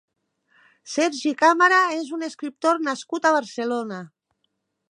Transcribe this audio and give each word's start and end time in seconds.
Sergi 0.93 1.33
Càmara 1.43 1.83
és 1.99 2.11
un 2.19 2.29
escriptor 2.31 2.83
nascut 2.89 3.29
a 3.31 3.37
Barcelona. 3.39 4.05